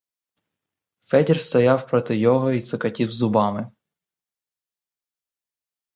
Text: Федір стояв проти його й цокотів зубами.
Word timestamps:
Федір 1.03 1.39
стояв 1.39 1.87
проти 1.87 2.17
його 2.17 2.51
й 2.51 2.61
цокотів 2.61 3.11
зубами. 3.11 3.67